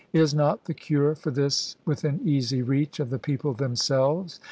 [0.13, 4.39] Is not the cure for this within easy reach of the people themselves?